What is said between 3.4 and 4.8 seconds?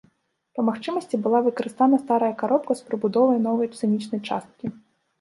новай сцэнічнай часткі.